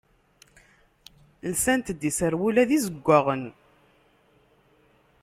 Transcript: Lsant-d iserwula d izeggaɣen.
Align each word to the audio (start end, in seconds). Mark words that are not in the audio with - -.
Lsant-d 1.51 2.01
iserwula 2.09 2.63
d 2.69 2.71
izeggaɣen. 2.77 3.43